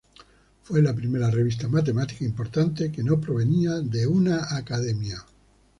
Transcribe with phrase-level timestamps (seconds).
[0.63, 5.23] Fue la primera revista matemática importante que no provenía de una academia.